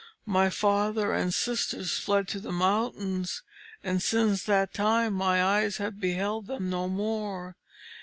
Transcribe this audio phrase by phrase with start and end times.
[0.25, 3.43] My father and sisters fled to the mountains,
[3.83, 7.55] and since that time my eyes have beheld them no more.